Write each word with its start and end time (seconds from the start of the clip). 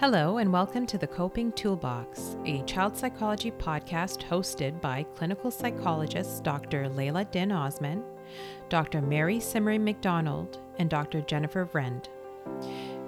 Hello, 0.00 0.38
and 0.38 0.50
welcome 0.50 0.86
to 0.86 0.96
the 0.96 1.06
Coping 1.06 1.52
Toolbox, 1.52 2.38
a 2.46 2.62
child 2.62 2.96
psychology 2.96 3.50
podcast 3.50 4.22
hosted 4.22 4.80
by 4.80 5.02
clinical 5.14 5.50
psychologists 5.50 6.40
Dr. 6.40 6.88
Layla 6.88 7.30
Din 7.30 7.52
Osman, 7.52 8.02
Dr. 8.70 9.02
Mary 9.02 9.36
Simmery 9.36 9.78
McDonald, 9.78 10.58
and 10.78 10.88
Dr. 10.88 11.20
Jennifer 11.20 11.66
Vrend. 11.66 12.06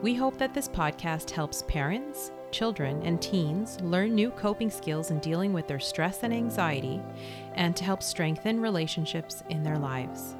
We 0.02 0.12
hope 0.12 0.36
that 0.36 0.52
this 0.52 0.68
podcast 0.68 1.30
helps 1.30 1.62
parents, 1.62 2.30
children, 2.50 3.00
and 3.06 3.22
teens 3.22 3.80
learn 3.80 4.14
new 4.14 4.30
coping 4.30 4.68
skills 4.68 5.10
in 5.10 5.18
dealing 5.20 5.54
with 5.54 5.66
their 5.66 5.80
stress 5.80 6.24
and 6.24 6.34
anxiety, 6.34 7.00
and 7.54 7.74
to 7.74 7.84
help 7.84 8.02
strengthen 8.02 8.60
relationships 8.60 9.42
in 9.48 9.62
their 9.62 9.78
lives. 9.78 10.36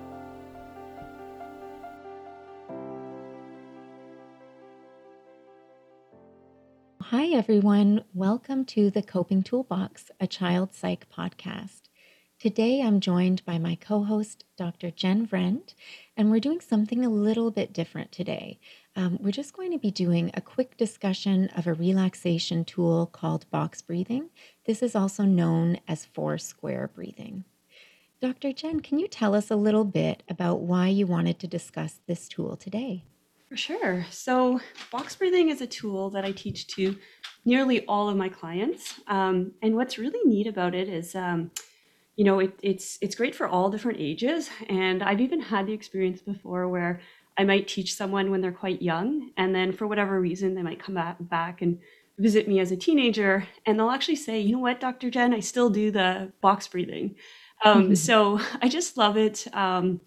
Hi, 7.14 7.26
everyone. 7.26 8.04
Welcome 8.14 8.64
to 8.64 8.90
the 8.90 9.02
Coping 9.02 9.42
Toolbox, 9.42 10.10
a 10.18 10.26
child 10.26 10.72
psych 10.72 11.10
podcast. 11.10 11.90
Today, 12.38 12.80
I'm 12.80 13.00
joined 13.00 13.44
by 13.44 13.58
my 13.58 13.74
co 13.74 14.04
host, 14.04 14.46
Dr. 14.56 14.90
Jen 14.90 15.26
Vrend, 15.26 15.74
and 16.16 16.30
we're 16.30 16.40
doing 16.40 16.62
something 16.62 17.04
a 17.04 17.10
little 17.10 17.50
bit 17.50 17.74
different 17.74 18.12
today. 18.12 18.58
Um, 18.96 19.18
we're 19.20 19.30
just 19.30 19.52
going 19.52 19.72
to 19.72 19.78
be 19.78 19.90
doing 19.90 20.30
a 20.32 20.40
quick 20.40 20.78
discussion 20.78 21.50
of 21.54 21.66
a 21.66 21.74
relaxation 21.74 22.64
tool 22.64 23.04
called 23.04 23.50
box 23.50 23.82
breathing. 23.82 24.30
This 24.64 24.82
is 24.82 24.96
also 24.96 25.24
known 25.24 25.80
as 25.86 26.06
four 26.06 26.38
square 26.38 26.90
breathing. 26.94 27.44
Dr. 28.22 28.54
Jen, 28.54 28.80
can 28.80 28.98
you 28.98 29.06
tell 29.06 29.34
us 29.34 29.50
a 29.50 29.56
little 29.56 29.84
bit 29.84 30.22
about 30.30 30.60
why 30.60 30.88
you 30.88 31.06
wanted 31.06 31.38
to 31.40 31.46
discuss 31.46 32.00
this 32.06 32.26
tool 32.26 32.56
today? 32.56 33.04
For 33.52 33.58
sure. 33.58 34.06
So, 34.08 34.62
box 34.90 35.14
breathing 35.14 35.50
is 35.50 35.60
a 35.60 35.66
tool 35.66 36.08
that 36.12 36.24
I 36.24 36.32
teach 36.32 36.68
to 36.68 36.96
nearly 37.44 37.84
all 37.84 38.08
of 38.08 38.16
my 38.16 38.30
clients. 38.30 38.98
Um, 39.08 39.52
and 39.60 39.76
what's 39.76 39.98
really 39.98 40.20
neat 40.24 40.46
about 40.46 40.74
it 40.74 40.88
is, 40.88 41.14
um, 41.14 41.50
you 42.16 42.24
know, 42.24 42.38
it, 42.38 42.58
it's 42.62 42.96
it's 43.02 43.14
great 43.14 43.34
for 43.34 43.46
all 43.46 43.68
different 43.68 44.00
ages. 44.00 44.48
And 44.70 45.02
I've 45.02 45.20
even 45.20 45.38
had 45.38 45.66
the 45.66 45.74
experience 45.74 46.22
before 46.22 46.66
where 46.66 47.02
I 47.36 47.44
might 47.44 47.68
teach 47.68 47.94
someone 47.94 48.30
when 48.30 48.40
they're 48.40 48.52
quite 48.52 48.80
young, 48.80 49.32
and 49.36 49.54
then 49.54 49.70
for 49.72 49.86
whatever 49.86 50.18
reason, 50.18 50.54
they 50.54 50.62
might 50.62 50.82
come 50.82 50.94
back 50.94 51.18
back 51.20 51.60
and 51.60 51.78
visit 52.16 52.48
me 52.48 52.58
as 52.58 52.72
a 52.72 52.76
teenager, 52.76 53.46
and 53.66 53.78
they'll 53.78 53.90
actually 53.90 54.16
say, 54.16 54.40
"You 54.40 54.52
know 54.52 54.60
what, 54.60 54.80
Dr. 54.80 55.10
Jen, 55.10 55.34
I 55.34 55.40
still 55.40 55.68
do 55.68 55.90
the 55.90 56.32
box 56.40 56.68
breathing." 56.68 57.16
Um, 57.66 57.82
mm-hmm. 57.82 57.94
So 57.96 58.40
I 58.62 58.70
just 58.70 58.96
love 58.96 59.18
it. 59.18 59.46
Um, 59.52 60.00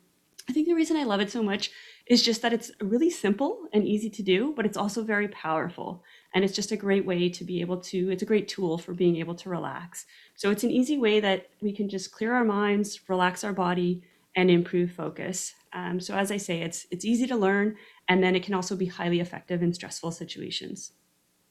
I 0.48 0.54
think 0.54 0.68
the 0.68 0.74
reason 0.74 0.98
I 0.98 1.04
love 1.04 1.22
it 1.22 1.32
so 1.32 1.42
much 1.42 1.72
is 2.08 2.22
just 2.22 2.42
that 2.44 2.54
it's 2.54 2.72
really 2.80 3.10
simple 3.10 3.68
and 3.74 3.86
easy 3.86 4.10
to 4.12 4.22
do, 4.22 4.54
but 4.56 4.66
it's 4.66 4.78
also 4.78 5.04
very 5.04 5.28
powerful. 5.30 6.04
And 6.34 6.44
it's 6.44 6.54
just 6.54 6.72
a 6.72 6.78
great 6.78 7.06
way 7.06 7.30
to 7.30 7.44
be 7.44 7.62
able 7.62 7.78
to, 7.78 8.12
it's 8.12 8.22
a 8.22 8.28
great 8.28 8.48
tool 8.48 8.78
for 8.78 8.94
being 8.94 9.16
able 9.16 9.34
to 9.36 9.50
relax. 9.50 10.06
So 10.36 10.52
it's 10.52 10.64
an 10.64 10.70
easy 10.70 10.98
way 10.98 11.20
that 11.20 11.48
we 11.62 11.72
can 11.72 11.90
just 11.90 12.12
clear 12.12 12.34
our 12.34 12.46
minds, 12.46 13.00
relax 13.08 13.44
our 13.44 13.54
body, 13.54 14.04
and 14.36 14.52
improve 14.52 14.92
focus. 14.92 15.54
Um, 15.74 16.00
so 16.00 16.16
as 16.16 16.32
I 16.32 16.38
say, 16.38 16.62
it's 16.62 16.86
it's 16.92 17.06
easy 17.06 17.26
to 17.28 17.36
learn, 17.36 17.78
and 18.08 18.24
then 18.24 18.36
it 18.36 18.44
can 18.44 18.54
also 18.54 18.76
be 18.76 18.86
highly 18.86 19.20
effective 19.20 19.64
in 19.64 19.74
stressful 19.74 20.12
situations. 20.12 20.92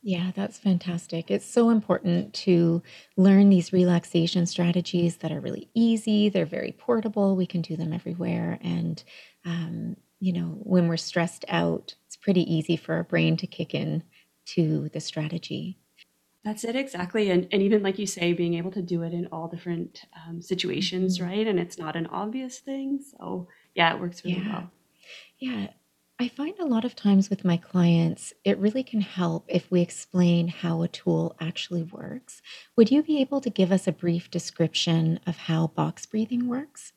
Yeah, 0.07 0.33
that's 0.37 0.59
fantastic. 0.59 1.31
It's 1.31 1.47
so 1.47 1.71
important 1.71 2.35
to 2.35 2.83
learn 3.17 3.49
these 3.49 3.73
relaxation 3.73 4.45
strategies 4.45 5.17
that 5.17 5.33
are 5.33 5.41
really 5.41 5.71
easy. 5.73 6.29
They're 6.29 6.45
very 6.45 6.73
portable. 6.73 7.37
We 7.37 7.47
can 7.47 7.63
do 7.63 7.75
them 7.75 7.91
everywhere, 7.91 8.59
and 8.61 9.03
um, 9.47 9.97
you 10.21 10.35
know, 10.35 10.59
when 10.63 10.89
we're 10.89 10.99
stressed 10.99 11.47
out, 11.49 11.95
it's 12.07 12.17
pretty 12.17 12.43
easy 12.55 12.77
for 12.77 12.95
our 12.97 13.03
brain 13.03 13.39
to 13.39 13.47
kick 13.47 13.75
in 13.75 14.03
to 14.49 14.91
the 14.93 15.01
strategy. 15.01 15.79
That's 16.45 16.65
it 16.65 16.77
exactly, 16.77 17.31
and 17.31 17.49
and 17.51 17.63
even 17.63 17.83
like 17.83 17.99
you 17.99 18.07
say, 18.07 18.35
being 18.35 18.53
able 18.55 18.73
to 18.73 18.83
do 18.83 19.03
it 19.05 19.15
in 19.15 19.27
all 19.33 19.49
different 19.49 20.03
um, 20.29 20.43
situations, 20.43 21.19
mm-hmm. 21.19 21.31
right? 21.31 21.47
And 21.47 21.59
it's 21.59 21.79
not 21.79 21.97
an 21.97 22.09
obvious 22.09 22.59
thing, 22.59 23.01
so 23.01 23.49
yeah, 23.75 23.95
it 23.95 24.01
works 24.01 24.23
really 24.23 24.37
yeah. 24.37 24.53
well. 24.53 24.71
Yeah, 25.39 25.67
I 26.19 26.27
find 26.29 26.59
a 26.59 26.65
lot 26.67 26.85
of 26.85 26.97
times 26.97 27.31
with 27.31 27.45
my 27.45 27.57
clients, 27.57 28.33
it 28.45 28.59
really 28.59 28.83
can 28.83 29.01
help 29.01 29.45
if 29.49 29.71
we 29.71 29.81
explain 29.81 30.49
how 30.49 30.83
a 30.83 30.89
tool 30.89 31.37
actually 31.41 31.85
works. 31.85 32.43
Would 32.77 32.91
you 32.91 33.03
be 33.03 33.21
able 33.21 33.41
to 33.41 33.51
give 33.51 33.71
us 33.71 33.87
a 33.87 33.93
brief 33.93 34.29
description 34.31 35.21
of 35.27 35.37
how 35.37 35.69
box 35.69 36.07
breathing 36.07 36.49
works? 36.49 36.93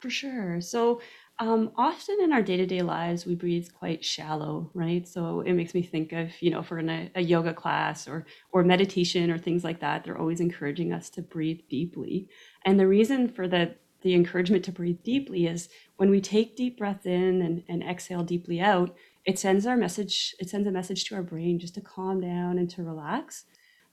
For 0.00 0.10
sure. 0.10 0.60
So 0.60 1.00
um, 1.38 1.72
often 1.76 2.18
in 2.20 2.32
our 2.32 2.42
day-to-day 2.42 2.82
lives, 2.82 3.24
we 3.26 3.34
breathe 3.34 3.68
quite 3.72 4.04
shallow, 4.04 4.70
right? 4.74 5.08
So 5.08 5.40
it 5.40 5.54
makes 5.54 5.74
me 5.74 5.82
think 5.82 6.12
of, 6.12 6.30
you 6.42 6.50
know, 6.50 6.60
if 6.60 6.70
we're 6.70 6.78
in 6.80 6.90
a, 6.90 7.10
a 7.14 7.22
yoga 7.22 7.54
class 7.54 8.06
or 8.06 8.26
or 8.52 8.62
meditation 8.62 9.30
or 9.30 9.38
things 9.38 9.64
like 9.64 9.80
that, 9.80 10.04
they're 10.04 10.18
always 10.18 10.40
encouraging 10.40 10.92
us 10.92 11.08
to 11.10 11.22
breathe 11.22 11.60
deeply. 11.70 12.28
And 12.64 12.78
the 12.78 12.86
reason 12.86 13.28
for 13.28 13.48
the 13.48 13.76
the 14.04 14.14
encouragement 14.14 14.64
to 14.66 14.72
breathe 14.72 15.02
deeply 15.02 15.46
is 15.46 15.68
when 15.96 16.10
we 16.10 16.20
take 16.20 16.56
deep 16.56 16.78
breaths 16.78 17.06
in 17.06 17.42
and, 17.42 17.64
and 17.68 17.82
exhale 17.82 18.22
deeply 18.22 18.60
out, 18.60 18.94
it 19.24 19.38
sends 19.38 19.66
our 19.66 19.76
message, 19.76 20.36
it 20.38 20.50
sends 20.50 20.68
a 20.68 20.70
message 20.70 21.04
to 21.06 21.14
our 21.14 21.22
brain 21.22 21.58
just 21.58 21.74
to 21.74 21.80
calm 21.80 22.20
down 22.20 22.58
and 22.58 22.68
to 22.70 22.82
relax. 22.82 23.46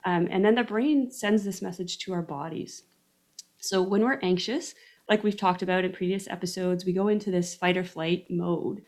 Um, 0.06 0.28
and 0.30 0.44
then 0.44 0.56
the 0.56 0.64
brain 0.64 1.10
sends 1.10 1.46
this 1.46 1.62
message 1.62 1.98
to 2.00 2.14
our 2.14 2.22
bodies. 2.22 2.84
So 3.60 3.82
when 3.82 4.04
we're 4.04 4.20
anxious, 4.22 4.76
like 5.08 5.24
we've 5.24 5.38
talked 5.38 5.62
about 5.62 5.86
in 5.86 5.94
previous 5.94 6.28
episodes, 6.28 6.86
we 6.86 6.92
go 6.92 7.08
into 7.08 7.32
this 7.32 7.56
fight 7.56 7.78
or 7.78 7.84
flight 7.86 8.26
mode. 8.30 8.82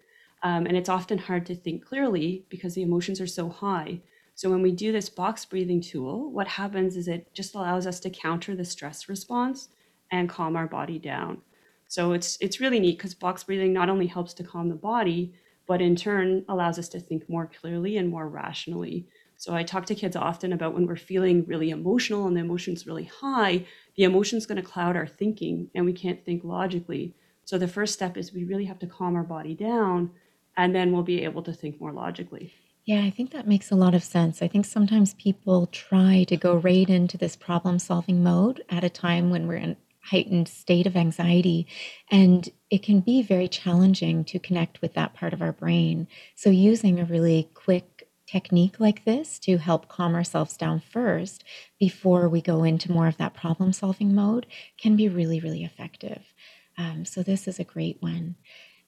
Um, 0.44 0.66
and 0.66 0.75
it's 0.75 0.90
often 0.90 1.17
hard 1.17 1.45
to 1.45 1.55
think 1.55 1.85
clearly 1.85 2.45
because 2.50 2.75
the 2.75 2.81
emotions 2.81 3.22
are 3.22 3.28
so 3.28 3.47
high. 3.47 4.01
So 4.35 4.50
when 4.50 4.61
we 4.61 4.72
do 4.72 4.91
this 4.91 5.07
box 5.07 5.45
breathing 5.45 5.79
tool, 5.79 6.31
what 6.31 6.47
happens 6.50 6.97
is 6.97 7.07
it 7.07 7.34
just 7.34 7.55
allows 7.55 7.88
us 7.88 8.01
to 8.01 8.09
counter 8.09 8.55
the 8.55 8.66
stress 8.66 9.07
response 9.07 9.69
and 10.13 10.29
calm 10.29 10.56
our 10.56 10.68
body 10.68 11.00
down. 11.00 11.41
So 11.88 12.13
it's 12.13 12.38
it's 12.40 12.59
really 12.59 12.79
neat 12.79 12.97
because 12.97 13.16
box 13.16 13.44
breathing 13.44 13.74
not 13.74 13.90
only 13.90 14.06
helps 14.06 14.34
to 14.35 14.44
calm 14.44 14.69
the 14.69 14.75
body, 14.75 15.34
but 15.68 15.81
in 15.81 15.96
turn 15.96 16.46
allows 16.47 16.78
us 16.78 16.88
to 16.90 17.00
think 17.00 17.28
more 17.28 17.47
clearly 17.59 17.97
and 17.97 18.09
more 18.09 18.29
rationally. 18.29 19.07
So 19.38 19.56
I 19.56 19.63
talk 19.63 19.88
to 19.88 19.96
kids 19.96 20.16
often 20.16 20.53
about 20.53 20.75
when 20.75 20.85
we're 20.85 20.96
feeling 20.96 21.46
really 21.46 21.72
emotional 21.72 22.28
and 22.28 22.38
the 22.38 22.41
emotion's 22.41 22.85
really 22.85 23.06
high, 23.06 23.66
the 23.97 24.03
emotion's 24.03 24.46
going 24.46 24.62
to 24.62 24.69
cloud 24.72 24.96
our 24.96 25.07
thinking 25.07 25.69
and 25.73 25.85
we 25.85 25.94
can't 25.94 26.23
think 26.23 26.44
logically. 26.44 27.16
So 27.46 27.57
the 27.57 27.68
first 27.68 27.94
step 27.94 28.16
is 28.16 28.31
we 28.31 28.44
really 28.44 28.66
have 28.66 28.79
to 28.79 28.88
calm 28.88 29.16
our 29.16 29.23
body 29.23 29.56
down 29.56 30.12
and 30.56 30.75
then 30.75 30.91
we'll 30.91 31.03
be 31.03 31.23
able 31.23 31.41
to 31.44 31.53
think 31.53 31.81
more 31.81 31.91
logically. 31.91 32.53
Yeah, 32.85 33.02
I 33.03 33.12
think 33.12 33.31
that 33.31 33.47
makes 33.47 33.72
a 33.72 33.75
lot 33.75 33.96
of 33.96 34.03
sense. 34.03 34.41
I 34.41 34.50
think 34.50 34.66
sometimes 34.66 35.13
people 35.13 35.68
try 35.68 36.25
to 36.25 36.35
go 36.35 36.57
right 36.57 36.90
into 36.90 37.18
this 37.18 37.35
problem 37.35 37.79
solving 37.79 38.22
mode 38.22 38.62
at 38.69 38.84
a 38.84 38.90
time 38.90 39.29
when 39.29 39.47
we're 39.47 39.56
in 39.56 39.78
heightened 40.03 40.47
state 40.47 40.86
of 40.86 40.96
anxiety 40.96 41.66
and 42.12 42.50
it 42.69 42.84
can 42.84 43.00
be 43.00 43.22
very 43.22 43.47
challenging 43.47 44.24
to 44.25 44.40
connect 44.40 44.81
with 44.81 44.94
that 44.94 45.14
part 45.14 45.34
of 45.34 45.41
our 45.41 45.53
brain. 45.53 46.08
So 46.36 46.50
using 46.50 47.00
a 47.00 47.06
really 47.06 47.50
quick 47.53 48.08
technique 48.28 48.80
like 48.80 49.06
this 49.06 49.38
to 49.40 49.58
help 49.58 49.88
calm 49.88 50.16
ourselves 50.16 50.58
down 50.58 50.80
first 50.80 51.44
before 51.80 52.28
we 52.30 52.41
go 52.41 52.64
into 52.64 52.91
more 52.91 53.08
of 53.08 53.18
that 53.18 53.34
problem 53.34 53.72
solving 53.74 54.16
mode 54.16 54.47
can 54.78 54.96
be 54.96 55.08
really, 55.09 55.40
really 55.40 55.64
effective. 55.64 56.34
Um, 56.78 57.06
so, 57.06 57.22
this 57.22 57.47
is 57.47 57.59
a 57.59 57.64
great 57.64 58.02
one. 58.02 58.35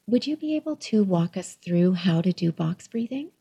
Would 0.08 0.26
you 0.26 0.38
be 0.38 0.56
able 0.56 0.76
to 0.78 1.04
walk 1.04 1.38
us 1.38 1.54
through 1.54 1.94
how 1.94 2.22
to 2.22 2.34
do 2.34 2.52
box 2.52 2.88
breathing? 2.88 3.32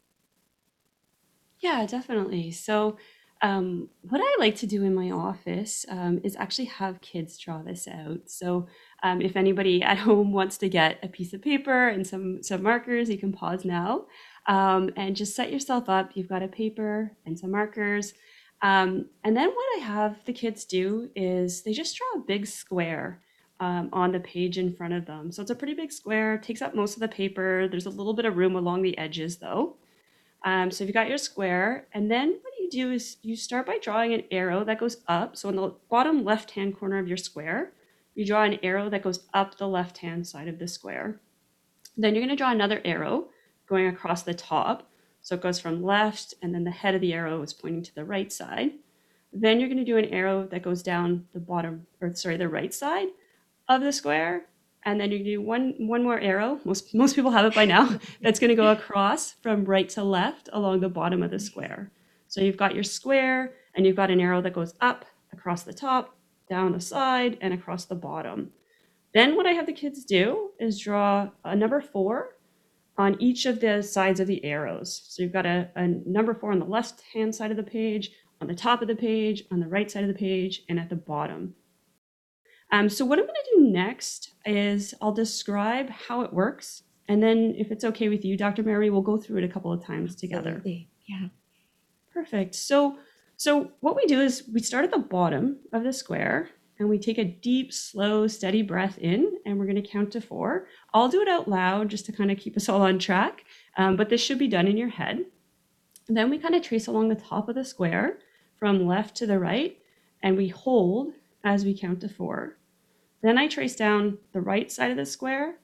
Yeah, 1.61 1.87
definitely. 1.87 2.51
So, 2.51 2.99
um, 3.45 3.91
what 4.09 4.23
I 4.25 4.37
like 4.39 4.57
to 4.57 4.67
do 4.67 4.85
in 4.85 4.95
my 4.95 5.11
office 5.11 5.85
um, 5.91 6.19
is 6.25 6.35
actually 6.37 6.65
have 6.65 7.03
kids 7.03 7.37
draw 7.37 7.61
this 7.61 7.87
out. 7.87 8.21
So, 8.25 8.67
um, 9.03 9.21
if 9.21 9.37
anybody 9.37 9.83
at 9.91 9.99
home 9.99 10.33
wants 10.33 10.57
to 10.59 10.69
get 10.71 10.99
a 11.03 11.09
piece 11.09 11.35
of 11.35 11.43
paper 11.43 11.89
and 11.89 12.07
some 12.07 12.43
some 12.43 12.63
markers, 12.63 13.11
you 13.11 13.19
can 13.19 13.33
pause 13.33 13.67
now 13.67 14.07
um, 14.47 14.91
and 14.97 15.15
just 15.15 15.37
set 15.37 15.53
yourself 15.53 15.91
up. 15.91 16.13
You've 16.15 16.29
got 16.29 16.43
a 16.43 16.49
paper 16.49 17.13
and 17.27 17.39
some 17.39 17.51
markers. 17.51 18.15
Um, 18.63 19.11
and 19.25 19.37
then 19.37 19.51
what 19.51 19.67
I 19.77 19.81
have 19.81 20.25
the 20.25 20.33
kids 20.33 20.65
do 20.65 21.11
is 21.15 21.63
they 21.63 21.75
just 21.75 21.95
draw 21.99 22.23
a 22.23 22.25
big 22.25 22.47
square 22.47 23.21
um, 23.61 23.91
on 23.93 24.13
the 24.13 24.21
page 24.21 24.57
in 24.57 24.73
front 24.73 24.95
of 24.95 25.05
them. 25.05 25.31
So 25.31 25.43
it's 25.43 25.51
a 25.51 25.55
pretty 25.55 25.75
big 25.75 25.93
square, 25.93 26.39
takes 26.39 26.63
up 26.63 26.75
most 26.75 26.95
of 26.95 27.01
the 27.01 27.09
paper. 27.09 27.69
There's 27.69 27.85
a 27.85 27.91
little 27.91 28.15
bit 28.15 28.25
of 28.25 28.39
room 28.39 28.57
along 28.57 28.81
the 28.81 28.97
edges 28.97 29.37
though. 29.37 29.77
So 30.71 30.85
you've 30.85 30.95
got 30.95 31.09
your 31.09 31.19
square, 31.19 31.87
and 31.95 32.11
then 32.11 32.39
you 32.65 32.71
do 32.71 32.93
is 32.93 33.17
you 33.23 33.37
start 33.37 33.67
by 33.67 33.79
drawing 33.79 34.13
an 34.13 34.25
arrow 34.31 34.65
that 34.65 34.81
goes 34.81 34.99
up. 35.09 35.37
So 35.37 35.49
in 35.49 35.57
the 35.57 35.75
bottom 35.91 36.25
left-hand 36.25 36.79
corner 36.79 36.99
of 36.99 37.09
your 37.09 37.17
square, 37.17 37.73
you 38.15 38.25
draw 38.27 38.45
an 38.45 38.59
arrow 38.63 38.89
that 38.91 39.03
goes 39.03 39.27
up 39.33 39.57
the 39.57 39.69
left-hand 39.69 40.27
side 40.27 40.49
of 40.49 40.59
the 40.59 40.69
square. 40.69 41.21
Then 41.97 42.15
you're 42.15 42.23
going 42.23 42.37
to 42.37 42.43
draw 42.43 42.51
another 42.51 42.81
arrow 42.85 43.29
going 43.67 43.87
across 43.87 44.23
the 44.23 44.35
top. 44.35 44.91
So 45.23 45.37
it 45.37 45.41
goes 45.43 45.59
from 45.61 45.83
left, 45.83 46.35
and 46.43 46.55
then 46.55 46.65
the 46.65 46.71
head 46.71 46.95
of 46.95 47.01
the 47.01 47.15
arrow 47.15 47.43
is 47.43 47.55
pointing 47.55 47.83
to 47.85 47.95
the 47.95 48.05
right 48.05 48.31
side. 48.33 48.73
Then 49.33 49.59
you're 49.59 49.69
going 49.69 49.79
to 49.79 49.85
do 49.85 49.97
an 49.97 50.07
arrow 50.07 50.47
that 50.49 50.63
goes 50.63 50.83
down 50.83 51.27
the 51.33 51.41
bottom, 51.41 51.87
or 52.01 52.15
sorry, 52.15 52.37
the 52.37 52.49
right 52.49 52.75
side 52.75 53.09
of 53.69 53.81
the 53.83 53.93
square. 53.93 54.47
and 54.85 55.01
then 55.01 55.11
you 55.11 55.25
do 55.25 55.41
one 55.41 55.75
one 55.79 56.03
more 56.03 56.21
arrow. 56.21 56.61
Most 56.65 56.95
most 56.95 57.17
people 57.17 57.31
have 57.31 57.47
it 57.47 57.55
by 57.55 57.65
now. 57.65 57.99
that's 58.23 58.39
going 58.41 58.51
to 58.51 58.55
go 58.55 58.71
across 58.71 59.33
from 59.43 59.65
right 59.65 59.89
to 59.91 60.05
left 60.05 60.49
along 60.53 60.81
the 60.81 60.89
bottom 60.91 61.23
of 61.23 61.31
the 61.31 61.41
square. 61.41 61.91
So 62.35 62.41
you've 62.41 62.57
got 62.57 62.75
your 62.75 62.83
square, 62.83 63.53
and 63.77 63.87
you've 63.87 63.95
got 63.95 64.11
an 64.11 64.19
arrow 64.19 64.43
that 64.43 64.55
goes 64.55 64.75
up 64.81 65.05
across 65.33 65.63
the 65.63 65.73
top, 65.73 66.17
down 66.51 66.73
the 66.73 66.81
side, 66.81 67.39
and 67.41 67.55
across 67.55 67.85
the 67.85 67.95
bottom. 67.95 68.51
Then 69.13 69.37
what 69.37 69.47
I 69.47 69.53
have 69.53 69.67
the 69.67 69.73
kids 69.73 70.05
do 70.05 70.51
is 70.59 70.81
draw 70.81 71.31
a 71.45 71.55
number 71.55 71.81
four 71.81 72.31
on 72.99 73.17
each 73.23 73.47
of 73.47 73.61
the 73.61 73.85
sides 73.85 74.19
of 74.19 74.27
the 74.27 74.45
arrows. 74.45 75.01
So 75.07 75.23
you've 75.23 75.33
got 75.33 75.47
a, 75.47 75.71
a 75.77 75.87
number 75.87 76.35
four 76.35 76.51
on 76.51 76.59
the 76.59 76.65
left 76.65 77.03
hand 77.13 77.33
side 77.33 77.53
of 77.53 77.57
the 77.57 77.63
page, 77.63 78.11
on 78.41 78.49
the 78.49 78.55
top 78.57 78.83
of 78.83 78.89
the 78.89 78.97
page, 78.97 79.45
on 79.53 79.61
the 79.61 79.69
right 79.69 79.89
side 79.89 80.03
of 80.03 80.09
the 80.09 80.19
page, 80.19 80.63
and 80.69 80.81
at 80.81 80.89
the 80.89 80.97
bottom. 80.97 81.55
Um, 82.73 82.89
so 82.89 83.05
what 83.05 83.21
I'm 83.21 83.27
going 83.27 83.37
to 83.45 83.51
do 83.59 83.71
next 83.71 84.33
is 84.45 84.93
I'll 85.01 85.13
describe 85.13 85.89
how 85.89 86.23
it 86.23 86.33
works. 86.33 86.83
And 87.07 87.23
then 87.23 87.55
if 87.57 87.71
it's 87.71 87.85
okay 87.85 88.09
with 88.09 88.25
you, 88.25 88.37
Dr. 88.37 88.65
Mary, 88.65 88.91
we'll 88.91 89.03
go 89.03 89.19
through 89.19 89.39
it 89.39 89.45
a 89.45 89.49
couple 89.49 89.73
of 89.73 89.85
times 89.85 90.17
together. 90.17 90.57
Absolutely. 90.57 90.89
Yeah. 91.07 91.29
Perfect. 92.15 92.55
So, 92.55 92.99
so 93.37 93.73
what 93.81 93.97
we 93.97 94.07
do 94.07 94.21
is 94.21 94.45
we 94.53 94.61
start 94.61 94.85
at 94.85 94.93
the 94.93 94.99
bottom 94.99 95.59
of 95.73 95.83
the 95.83 95.93
square 95.93 96.51
and 96.79 96.89
we 96.89 96.97
take 96.97 97.19
a 97.19 97.25
deep, 97.25 97.73
slow, 97.73 98.29
steady 98.29 98.63
breath 98.63 98.99
in, 98.99 99.39
and 99.45 99.59
we're 99.59 99.67
going 99.67 99.83
to 99.83 99.89
count 99.89 100.13
to 100.13 100.21
four. 100.21 100.69
I'll 100.93 101.09
do 101.09 101.21
it 101.21 101.29
out 101.29 101.49
loud 101.49 101.89
just 101.89 102.07
to 102.07 102.13
kind 102.13 102.31
of 102.31 102.39
keep 102.39 102.57
us 102.57 102.69
all 102.69 102.83
on 102.83 103.01
track, 103.01 103.45
um, 103.77 103.97
but 103.97 104.09
this 104.09 104.21
should 104.21 104.39
be 104.39 104.47
done 104.47 104.69
in 104.69 104.77
your 104.77 104.89
head. 104.89 105.25
And 106.07 106.17
then 106.17 106.31
we 106.31 106.39
kind 106.39 106.55
of 106.55 106.63
trace 106.63 106.87
along 106.87 107.09
the 107.09 107.17
top 107.17 107.49
of 107.49 107.57
the 107.57 107.65
square 107.65 108.19
from 108.59 108.87
left 108.87 109.17
to 109.17 109.27
the 109.27 109.39
right, 109.39 109.77
and 110.23 110.37
we 110.37 110.49
hold 110.49 111.15
as 111.43 111.65
we 111.65 111.79
count 111.79 112.01
to 112.03 112.09
four. 112.09 112.59
Then 113.23 113.39
I 113.39 113.49
trace 113.49 113.75
down 113.75 114.19
the 114.33 114.41
right 114.41 114.71
side 114.71 114.93
of 114.93 114.97
the 114.97 115.07
square 115.07 115.57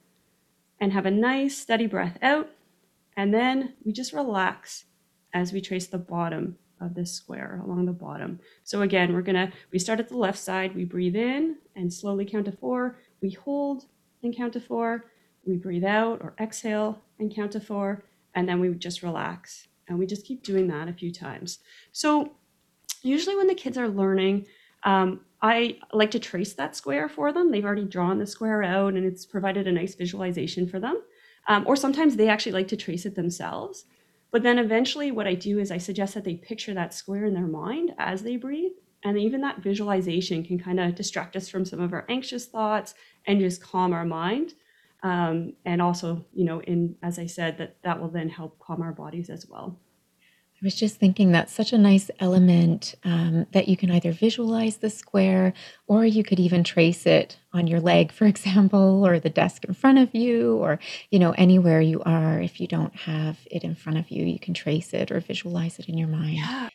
and 0.81 0.93
have 0.93 1.06
a 1.06 1.11
nice 1.12 1.56
steady 1.56 1.87
breath 1.87 2.19
out, 2.23 2.50
and 3.17 3.32
then 3.32 3.75
we 3.85 3.93
just 3.93 4.12
relax 4.12 4.87
as 5.35 5.53
we 5.53 5.61
trace 5.61 5.87
the 5.87 5.99
bottom 5.99 6.56
of 6.81 6.94
this 6.94 7.12
square 7.12 7.61
along 7.65 7.87
the 7.87 7.93
bottom. 7.93 8.41
So 8.65 8.82
again, 8.82 9.12
we're 9.12 9.23
gonna, 9.23 9.53
we 9.71 9.79
start 9.79 10.00
at 10.00 10.09
the 10.09 10.17
left 10.17 10.38
side, 10.38 10.75
we 10.75 10.85
breathe 10.85 11.17
in 11.17 11.56
and 11.77 11.93
slowly 11.93 12.25
count 12.25 12.47
to 12.47 12.53
four, 12.53 12.99
we 13.21 13.31
hold 13.31 13.85
and 14.23 14.35
count 14.35 14.55
to 14.55 14.61
four, 14.61 15.05
we 15.44 15.56
breathe 15.56 15.85
out 15.85 16.21
or 16.23 16.35
exhale 16.41 17.03
and 17.19 17.35
count 17.35 17.53
to 17.53 17.61
four, 17.61 18.05
and 18.35 18.49
then 18.49 18.61
we 18.61 18.73
just 18.75 19.03
relax. 19.03 19.69
And 19.88 19.99
we 19.99 20.06
just 20.06 20.25
keep 20.25 20.43
doing 20.43 20.69
that 20.69 20.88
a 20.88 20.93
few 20.93 21.12
times. 21.12 21.59
So 21.93 22.33
usually 23.03 23.37
when 23.37 23.49
the 23.49 23.55
kids 23.55 23.76
are 23.76 23.88
learning, 23.88 24.47
um, 24.85 25.21
I 25.43 25.79
like 25.93 26.11
to 26.12 26.19
trace 26.19 26.53
that 26.55 26.76
square 26.76 27.09
for 27.09 27.33
them. 27.33 27.50
They've 27.50 27.65
already 27.65 27.85
drawn 27.85 28.19
the 28.19 28.26
square 28.26 28.62
out 28.62 28.94
and 28.94 29.05
it's 29.05 29.26
provided 29.26 29.67
a 29.67 29.73
nice 29.73 29.94
visualization 29.94 30.69
for 30.69 30.79
them. 30.79 31.03
Um, 31.49 31.65
or 31.67 31.76
sometimes 31.76 32.17
they 32.17 32.29
actually 32.29 32.53
like 32.53 32.69
to 32.69 32.76
trace 32.76 33.06
it 33.06 33.15
themselves. 33.15 33.87
But 34.31 34.43
then 34.43 34.59
eventually, 34.59 35.11
what 35.11 35.27
I 35.27 35.35
do 35.35 35.59
is 35.59 35.71
I 35.71 35.79
suggest 35.79 36.15
that 36.15 36.25
they 36.25 36.37
picture 36.37 36.75
that 36.75 36.94
square 36.94 37.25
in 37.25 37.35
their 37.35 37.47
mind 37.47 37.93
as 37.99 38.23
they 38.23 38.37
breathe. 38.37 38.73
And 39.03 39.19
even 39.19 39.41
that 39.41 39.62
visualization 39.62 40.44
can 40.44 40.59
kind 40.59 40.79
of 40.79 40.94
distract 40.94 41.35
us 41.35 41.49
from 41.49 41.65
some 41.65 41.81
of 41.81 41.93
our 41.93 42.05
anxious 42.09 42.47
thoughts 42.47 42.94
and 43.27 43.41
just 43.41 43.62
calm 43.62 43.93
our 43.93 44.05
mind. 44.05 44.55
Um, 45.03 45.55
and 45.65 45.81
also, 45.81 46.27
you 46.35 46.44
know, 46.44 46.61
in 46.62 46.97
as 47.03 47.19
I 47.19 47.27
said, 47.27 47.56
that 47.59 47.77
that 47.82 48.00
will 48.00 48.11
then 48.11 48.29
help 48.29 48.59
calm 48.59 48.82
our 48.82 48.93
bodies 48.93 49.31
as 49.31 49.47
well. 49.49 49.79
I 50.62 50.67
was 50.67 50.75
just 50.75 50.97
thinking 50.97 51.33
that's 51.33 51.55
such 51.55 51.73
a 51.73 51.79
nice 51.79 52.11
element 52.21 52.95
um, 53.05 53.47
that 53.53 53.67
you 53.67 53.79
can 53.79 53.91
either 53.91 54.12
visualize 54.12 54.77
the 54.77 54.91
square 54.91 55.55
or 55.87 56.05
you 56.05 56.23
could 56.23 56.39
even 56.39 56.65
trace 56.65 57.07
it 57.07 57.39
on 57.55 57.67
your 57.67 57.81
leg, 57.81 58.12
for 58.12 58.27
example, 58.35 59.07
or 59.07 59.19
the 59.19 59.31
desk 59.31 59.65
in 59.65 59.73
front 59.73 59.99
of 59.99 60.15
you, 60.15 60.59
or 60.59 60.79
you 61.11 61.19
know 61.19 61.33
anywhere 61.33 61.81
you 61.81 62.03
are. 62.03 62.41
If 62.41 62.61
you 62.61 62.67
don't 62.67 62.95
have 62.95 63.39
it 63.51 63.65
in 63.65 63.75
front 63.75 63.99
of 63.99 64.11
you, 64.11 64.27
you 64.27 64.39
can 64.39 64.53
trace 64.53 64.93
it 64.93 65.11
or 65.11 65.21
visualize 65.21 65.79
it 65.79 65.89
in 65.89 65.97
your 65.97 66.09
mind. 66.09 66.37
Yeah. 66.37 66.69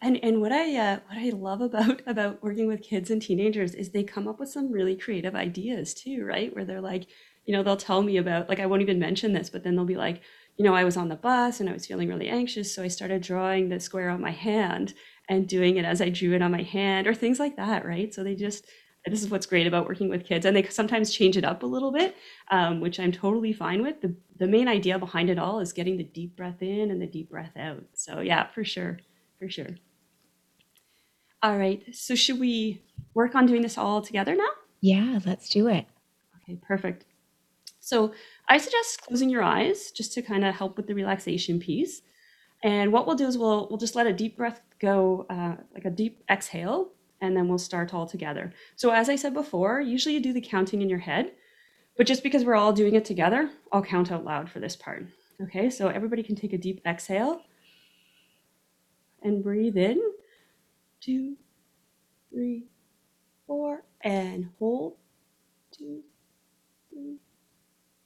And, 0.00 0.22
and 0.22 0.40
what 0.40 0.52
I 0.52 0.74
uh, 0.76 0.98
what 1.06 1.18
I 1.18 1.30
love 1.30 1.60
about 1.60 2.00
about 2.06 2.42
working 2.42 2.66
with 2.66 2.82
kids 2.82 3.10
and 3.10 3.20
teenagers 3.20 3.74
is 3.74 3.90
they 3.90 4.02
come 4.02 4.26
up 4.26 4.40
with 4.40 4.48
some 4.48 4.72
really 4.72 4.96
creative 4.96 5.34
ideas 5.34 5.92
too, 5.92 6.24
right? 6.24 6.54
Where 6.54 6.64
they're 6.64 6.80
like, 6.80 7.06
you 7.44 7.52
know, 7.52 7.62
they'll 7.62 7.76
tell 7.76 8.02
me 8.02 8.16
about 8.16 8.48
like 8.48 8.60
I 8.60 8.66
won't 8.66 8.82
even 8.82 8.98
mention 8.98 9.34
this, 9.34 9.50
but 9.50 9.62
then 9.62 9.76
they'll 9.76 9.84
be 9.84 9.96
like, 9.96 10.22
you 10.56 10.64
know, 10.64 10.74
I 10.74 10.84
was 10.84 10.96
on 10.96 11.08
the 11.08 11.16
bus 11.16 11.60
and 11.60 11.68
I 11.68 11.72
was 11.72 11.86
feeling 11.86 12.08
really 12.08 12.28
anxious. 12.28 12.74
So 12.74 12.82
I 12.82 12.88
started 12.88 13.22
drawing 13.22 13.68
the 13.68 13.80
square 13.80 14.10
on 14.10 14.20
my 14.20 14.30
hand 14.30 14.94
and 15.28 15.48
doing 15.48 15.76
it 15.76 15.84
as 15.84 16.00
I 16.00 16.10
drew 16.10 16.34
it 16.34 16.42
on 16.42 16.52
my 16.52 16.62
hand 16.62 17.06
or 17.06 17.14
things 17.14 17.40
like 17.40 17.56
that, 17.56 17.84
right? 17.84 18.12
So 18.14 18.22
they 18.22 18.34
just, 18.34 18.66
this 19.06 19.22
is 19.22 19.30
what's 19.30 19.46
great 19.46 19.66
about 19.66 19.86
working 19.86 20.08
with 20.08 20.24
kids. 20.24 20.46
And 20.46 20.56
they 20.56 20.62
sometimes 20.64 21.12
change 21.12 21.36
it 21.36 21.44
up 21.44 21.62
a 21.62 21.66
little 21.66 21.90
bit, 21.92 22.16
um, 22.50 22.80
which 22.80 23.00
I'm 23.00 23.12
totally 23.12 23.52
fine 23.52 23.82
with. 23.82 24.00
The, 24.00 24.14
the 24.38 24.46
main 24.46 24.68
idea 24.68 24.98
behind 24.98 25.28
it 25.28 25.38
all 25.38 25.60
is 25.60 25.72
getting 25.72 25.96
the 25.96 26.04
deep 26.04 26.36
breath 26.36 26.62
in 26.62 26.90
and 26.90 27.02
the 27.02 27.06
deep 27.06 27.30
breath 27.30 27.56
out. 27.56 27.84
So 27.94 28.20
yeah, 28.20 28.46
for 28.48 28.64
sure, 28.64 28.98
for 29.38 29.48
sure. 29.48 29.70
All 31.42 31.58
right, 31.58 31.82
so 31.92 32.14
should 32.14 32.40
we 32.40 32.82
work 33.12 33.34
on 33.34 33.44
doing 33.44 33.60
this 33.60 33.76
all 33.76 34.00
together 34.00 34.34
now? 34.34 34.48
Yeah, 34.80 35.18
let's 35.26 35.48
do 35.48 35.68
it. 35.68 35.86
Okay, 36.42 36.58
perfect. 36.66 37.04
So 37.84 38.12
I 38.48 38.56
suggest 38.56 39.02
closing 39.02 39.28
your 39.28 39.42
eyes 39.42 39.90
just 39.90 40.14
to 40.14 40.22
kind 40.22 40.44
of 40.44 40.54
help 40.54 40.76
with 40.76 40.86
the 40.86 40.94
relaxation 40.94 41.60
piece. 41.60 42.00
And 42.62 42.92
what 42.92 43.06
we'll 43.06 43.14
do 43.14 43.26
is 43.26 43.36
we'll 43.36 43.68
we'll 43.68 43.78
just 43.78 43.94
let 43.94 44.06
a 44.06 44.12
deep 44.12 44.38
breath 44.38 44.62
go, 44.78 45.26
uh, 45.28 45.56
like 45.74 45.84
a 45.84 45.90
deep 45.90 46.24
exhale, 46.30 46.92
and 47.20 47.36
then 47.36 47.46
we'll 47.46 47.58
start 47.58 47.92
all 47.92 48.06
together. 48.06 48.52
So 48.76 48.90
as 48.90 49.10
I 49.10 49.16
said 49.16 49.34
before, 49.34 49.82
usually 49.82 50.14
you 50.14 50.20
do 50.20 50.32
the 50.32 50.40
counting 50.40 50.80
in 50.80 50.88
your 50.88 50.98
head, 50.98 51.32
but 51.98 52.06
just 52.06 52.22
because 52.22 52.42
we're 52.42 52.54
all 52.54 52.72
doing 52.72 52.94
it 52.94 53.04
together, 53.04 53.50
I'll 53.70 53.82
count 53.82 54.10
out 54.10 54.24
loud 54.24 54.50
for 54.50 54.60
this 54.60 54.76
part. 54.76 55.04
Okay, 55.42 55.68
so 55.68 55.88
everybody 55.88 56.22
can 56.22 56.36
take 56.36 56.54
a 56.54 56.58
deep 56.58 56.80
exhale 56.86 57.42
and 59.22 59.42
breathe 59.42 59.76
in. 59.76 60.00
Two, 61.02 61.36
three, 62.30 62.64
four, 63.46 63.82
and 64.00 64.48
hold. 64.58 64.96
Two, 65.70 66.02
three, 66.90 67.18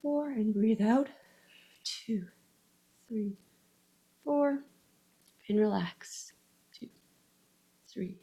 four, 0.03 0.31
and 0.31 0.55
breathe 0.55 0.83
out. 0.83 1.09
Two, 1.85 2.25
three, 3.09 3.33
four, 4.25 4.61
and 5.49 5.59
relax. 5.59 6.33
Two, 6.73 6.89
three, 7.91 8.17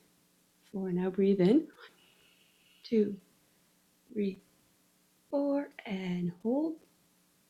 four. 0.72 0.92
Now 0.92 1.10
breathe 1.10 1.42
in. 1.42 1.68
Two, 2.84 3.16
three, 4.14 4.40
four, 5.32 5.70
and 5.86 6.32
hold. 6.44 6.76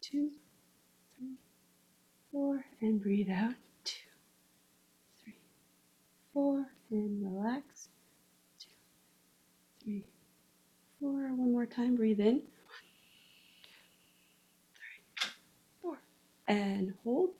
Two, 0.02 0.30
three, 1.18 1.36
four, 2.32 2.64
and 2.82 3.02
breathe 3.02 3.30
out. 3.30 3.56
Two, 3.84 4.10
three, 5.24 5.38
four, 6.34 6.66
and 6.92 7.22
relax. 7.22 7.90
Two, 8.60 8.70
three, 9.84 10.06
four. 11.00 11.12
One 11.36 11.52
more 11.52 11.66
time. 11.66 11.96
Breathe 11.96 12.20
in. 12.20 12.42
And 16.48 16.94
hold. 17.04 17.32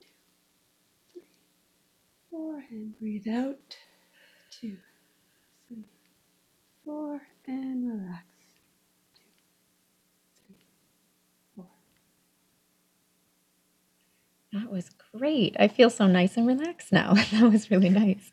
Two, 0.00 0.08
three, 1.12 1.22
four, 2.30 2.62
and 2.70 2.98
breathe 2.98 3.28
out. 3.28 3.76
Two, 4.50 4.76
three, 5.68 5.84
four, 6.84 7.20
and 7.46 7.88
relax. 7.88 8.24
Two, 9.16 9.24
three, 10.46 10.56
four. 11.54 11.66
That 14.52 14.70
was 14.70 14.90
great. 15.16 15.56
I 15.58 15.68
feel 15.68 15.90
so 15.90 16.06
nice 16.06 16.36
and 16.36 16.46
relaxed 16.46 16.92
now. 16.92 17.14
that 17.32 17.50
was 17.50 17.70
really 17.70 17.90
nice. 17.90 18.32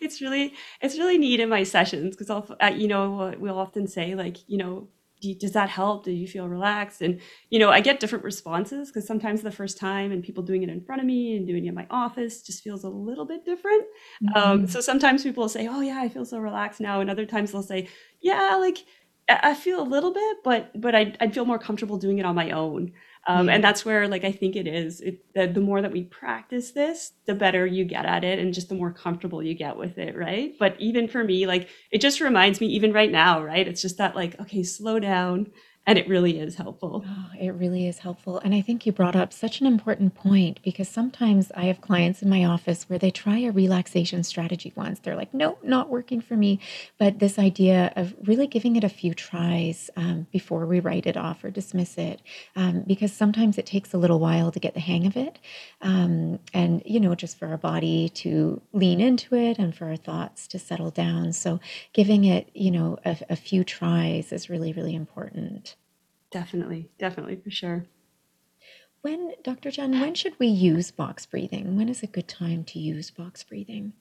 It's 0.00 0.20
really 0.20 0.52
it's 0.82 0.98
really 0.98 1.18
neat 1.18 1.40
in 1.40 1.48
my 1.48 1.62
sessions 1.62 2.14
because 2.14 2.30
I'll 2.30 2.56
uh, 2.62 2.66
you 2.66 2.88
know 2.88 3.34
we'll 3.38 3.58
often 3.58 3.86
say 3.86 4.14
like 4.14 4.38
you 4.48 4.58
know 4.58 4.88
you, 5.24 5.34
does 5.34 5.52
that 5.52 5.68
help? 5.68 6.04
Do 6.04 6.12
you 6.12 6.26
feel 6.26 6.48
relaxed? 6.48 7.02
And 7.02 7.20
you 7.50 7.58
know, 7.58 7.70
I 7.70 7.80
get 7.80 8.00
different 8.00 8.24
responses 8.24 8.88
because 8.88 9.06
sometimes 9.06 9.42
the 9.42 9.50
first 9.50 9.78
time 9.78 10.12
and 10.12 10.22
people 10.22 10.42
doing 10.42 10.62
it 10.62 10.68
in 10.68 10.80
front 10.80 11.00
of 11.00 11.06
me 11.06 11.36
and 11.36 11.46
doing 11.46 11.64
it 11.64 11.68
in 11.68 11.74
my 11.74 11.86
office 11.90 12.42
just 12.42 12.62
feels 12.62 12.84
a 12.84 12.88
little 12.88 13.24
bit 13.24 13.44
different. 13.44 13.84
Um, 14.34 14.42
mm-hmm. 14.42 14.50
Um, 14.50 14.66
so 14.66 14.80
sometimes 14.80 15.22
people 15.22 15.42
will 15.42 15.48
say, 15.48 15.66
"Oh 15.66 15.80
yeah, 15.80 16.00
I 16.00 16.08
feel 16.08 16.24
so 16.24 16.38
relaxed 16.38 16.80
now," 16.80 17.00
and 17.00 17.10
other 17.10 17.26
times 17.26 17.52
they'll 17.52 17.62
say, 17.62 17.88
"Yeah, 18.20 18.56
like 18.60 18.78
I 19.28 19.54
feel 19.54 19.80
a 19.80 19.84
little 19.84 20.12
bit, 20.12 20.38
but 20.44 20.80
but 20.80 20.94
I'd, 20.94 21.16
I'd 21.20 21.34
feel 21.34 21.46
more 21.46 21.58
comfortable 21.58 21.96
doing 21.98 22.18
it 22.18 22.26
on 22.26 22.34
my 22.34 22.50
own." 22.50 22.92
Um, 23.26 23.48
yeah. 23.48 23.54
And 23.54 23.64
that's 23.64 23.84
where, 23.84 24.06
like, 24.06 24.24
I 24.24 24.32
think 24.32 24.54
it 24.54 24.66
is. 24.66 25.00
It, 25.00 25.24
the, 25.34 25.46
the 25.46 25.60
more 25.60 25.80
that 25.80 25.92
we 25.92 26.04
practice 26.04 26.72
this, 26.72 27.12
the 27.26 27.34
better 27.34 27.66
you 27.66 27.84
get 27.84 28.04
at 28.04 28.22
it, 28.24 28.38
and 28.38 28.52
just 28.52 28.68
the 28.68 28.74
more 28.74 28.92
comfortable 28.92 29.42
you 29.42 29.54
get 29.54 29.76
with 29.76 29.96
it, 29.98 30.16
right? 30.16 30.52
But 30.58 30.76
even 30.78 31.08
for 31.08 31.24
me, 31.24 31.46
like, 31.46 31.68
it 31.90 32.00
just 32.00 32.20
reminds 32.20 32.60
me, 32.60 32.66
even 32.68 32.92
right 32.92 33.10
now, 33.10 33.42
right? 33.42 33.66
It's 33.66 33.80
just 33.82 33.96
that, 33.98 34.14
like, 34.14 34.38
okay, 34.40 34.62
slow 34.62 34.98
down 34.98 35.50
and 35.86 35.98
it 35.98 36.08
really 36.08 36.38
is 36.38 36.54
helpful. 36.54 37.04
Oh, 37.06 37.30
it 37.38 37.50
really 37.50 37.86
is 37.86 37.98
helpful. 37.98 38.38
And 38.38 38.54
I 38.54 38.62
think 38.62 38.86
you 38.86 38.92
brought 38.92 39.14
up 39.14 39.34
such 39.34 39.60
an 39.60 39.66
important 39.66 40.14
point 40.14 40.60
because 40.62 40.88
sometimes 40.88 41.52
I 41.54 41.64
have 41.66 41.82
clients 41.82 42.22
in 42.22 42.30
my 42.30 42.44
office 42.46 42.88
where 42.88 42.98
they 42.98 43.10
try 43.10 43.38
a 43.40 43.52
relaxation 43.52 44.24
strategy 44.24 44.72
once. 44.74 44.98
They're 45.00 45.14
like, 45.14 45.34
nope, 45.34 45.58
not 45.62 45.90
working 45.90 46.22
for 46.22 46.36
me. 46.36 46.58
But 46.98 47.18
this 47.18 47.38
idea 47.38 47.92
of 47.96 48.14
really 48.26 48.46
giving 48.46 48.76
it 48.76 48.84
a 48.84 48.88
few 48.88 49.12
tries 49.12 49.90
um, 49.96 50.26
before 50.32 50.64
we 50.64 50.80
write 50.80 51.04
it 51.06 51.18
off 51.18 51.44
or 51.44 51.50
dismiss 51.50 51.98
it, 51.98 52.22
um, 52.56 52.84
because 52.86 53.12
sometimes 53.12 53.58
it 53.58 53.66
takes 53.66 53.92
a 53.92 53.98
little 53.98 54.18
while 54.20 54.50
to 54.52 54.60
get 54.60 54.72
the 54.72 54.80
hang 54.80 55.06
of 55.06 55.18
it. 55.18 55.38
Um, 55.82 56.38
and, 56.54 56.82
you 56.86 56.98
know, 56.98 57.14
just 57.14 57.38
for 57.38 57.48
our 57.48 57.58
body 57.58 58.08
to 58.08 58.62
lean 58.72 59.00
into 59.00 59.34
it 59.34 59.58
and 59.58 59.74
for 59.76 59.86
our 59.88 59.96
thoughts 59.96 60.46
to 60.48 60.58
settle 60.58 60.90
down. 60.90 61.34
So 61.34 61.60
giving 61.92 62.24
it, 62.24 62.48
you 62.54 62.70
know, 62.70 62.98
a, 63.04 63.18
a 63.28 63.36
few 63.36 63.64
tries 63.64 64.32
is 64.32 64.48
really, 64.48 64.72
really 64.72 64.94
important. 64.94 65.73
Definitely, 66.34 66.90
definitely, 66.98 67.36
for 67.36 67.52
sure. 67.52 67.86
When, 69.02 69.34
Dr. 69.44 69.70
Jen, 69.70 70.00
when 70.00 70.16
should 70.16 70.36
we 70.40 70.48
use 70.48 70.90
box 70.90 71.24
breathing? 71.26 71.76
When 71.76 71.88
is 71.88 72.02
a 72.02 72.08
good 72.08 72.26
time 72.26 72.64
to 72.64 72.80
use 72.80 73.12
box 73.12 73.44
breathing? 73.44 73.92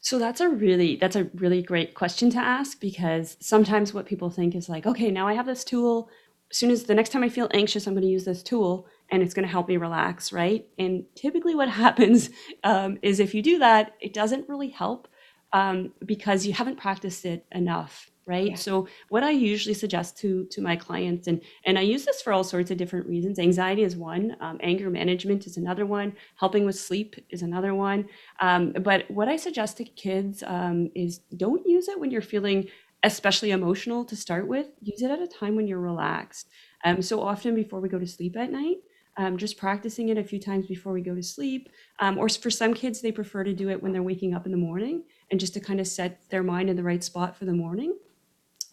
So 0.00 0.18
that's 0.18 0.42
a 0.42 0.48
really 0.50 0.96
that's 0.96 1.16
a 1.16 1.30
really 1.32 1.62
great 1.62 1.94
question 1.94 2.28
to 2.32 2.38
ask 2.38 2.78
because 2.80 3.38
sometimes 3.40 3.94
what 3.94 4.04
people 4.04 4.28
think 4.28 4.54
is 4.54 4.68
like, 4.68 4.84
okay, 4.84 5.10
now 5.10 5.26
I 5.26 5.32
have 5.32 5.46
this 5.46 5.64
tool. 5.64 6.10
As 6.50 6.58
soon 6.58 6.70
as 6.70 6.84
the 6.84 6.94
next 6.94 7.12
time 7.12 7.24
I 7.24 7.30
feel 7.30 7.48
anxious, 7.54 7.86
I'm 7.86 7.94
going 7.94 8.02
to 8.02 8.08
use 8.08 8.26
this 8.26 8.42
tool 8.42 8.86
and 9.10 9.22
it's 9.22 9.32
going 9.32 9.46
to 9.46 9.52
help 9.52 9.66
me 9.66 9.78
relax, 9.78 10.34
right? 10.34 10.66
And 10.78 11.06
typically, 11.14 11.54
what 11.54 11.68
happens 11.86 12.28
um, 12.62 12.98
is 13.00 13.20
if 13.20 13.34
you 13.34 13.40
do 13.40 13.58
that, 13.60 13.94
it 14.00 14.12
doesn't 14.12 14.50
really 14.50 14.68
help 14.68 15.08
um, 15.54 15.94
because 16.04 16.44
you 16.44 16.52
haven't 16.52 16.76
practiced 16.76 17.24
it 17.24 17.46
enough 17.52 18.10
right 18.30 18.50
yeah. 18.50 18.54
so 18.54 18.86
what 19.08 19.24
i 19.24 19.30
usually 19.30 19.74
suggest 19.74 20.16
to 20.16 20.44
to 20.54 20.60
my 20.68 20.76
clients 20.76 21.26
and 21.26 21.40
and 21.64 21.76
i 21.78 21.82
use 21.82 22.04
this 22.04 22.22
for 22.22 22.32
all 22.32 22.44
sorts 22.44 22.70
of 22.70 22.78
different 22.78 23.06
reasons 23.06 23.38
anxiety 23.38 23.82
is 23.82 23.96
one 23.96 24.36
um, 24.40 24.56
anger 24.62 24.88
management 24.88 25.46
is 25.46 25.56
another 25.56 25.84
one 25.84 26.12
helping 26.36 26.64
with 26.64 26.76
sleep 26.76 27.16
is 27.30 27.42
another 27.42 27.74
one 27.74 28.06
um, 28.40 28.72
but 28.88 29.10
what 29.10 29.28
i 29.28 29.36
suggest 29.36 29.76
to 29.76 29.84
kids 29.84 30.44
um, 30.46 30.88
is 30.94 31.18
don't 31.44 31.66
use 31.66 31.88
it 31.88 31.98
when 31.98 32.10
you're 32.10 32.22
feeling 32.34 32.68
especially 33.02 33.50
emotional 33.50 34.04
to 34.04 34.14
start 34.14 34.46
with 34.46 34.68
use 34.80 35.02
it 35.02 35.10
at 35.10 35.20
a 35.20 35.26
time 35.26 35.56
when 35.56 35.66
you're 35.66 35.88
relaxed 35.92 36.48
um, 36.84 37.02
so 37.02 37.20
often 37.20 37.54
before 37.54 37.80
we 37.80 37.88
go 37.88 37.98
to 37.98 38.06
sleep 38.06 38.36
at 38.36 38.52
night 38.52 38.78
um, 39.16 39.36
just 39.36 39.58
practicing 39.58 40.08
it 40.08 40.18
a 40.18 40.24
few 40.24 40.40
times 40.40 40.66
before 40.66 40.92
we 40.92 41.02
go 41.02 41.14
to 41.14 41.22
sleep. 41.22 41.68
Um, 41.98 42.16
or 42.16 42.28
for 42.28 42.50
some 42.50 42.72
kids, 42.72 43.00
they 43.00 43.12
prefer 43.12 43.44
to 43.44 43.52
do 43.52 43.68
it 43.68 43.82
when 43.82 43.92
they're 43.92 44.02
waking 44.02 44.34
up 44.34 44.46
in 44.46 44.52
the 44.52 44.58
morning 44.58 45.02
and 45.30 45.38
just 45.38 45.52
to 45.54 45.60
kind 45.60 45.80
of 45.80 45.86
set 45.86 46.22
their 46.30 46.42
mind 46.42 46.70
in 46.70 46.76
the 46.76 46.82
right 46.82 47.02
spot 47.02 47.36
for 47.36 47.44
the 47.44 47.52
morning. 47.52 47.94